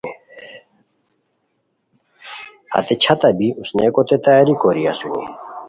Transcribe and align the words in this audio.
ہتے 2.73 2.95
چھتہ 3.03 3.29
بی 3.37 3.47
اوسنئیکوتے 3.57 4.17
تیاری 4.25 4.53
کوری 4.61 4.83
اسونی 4.91 5.25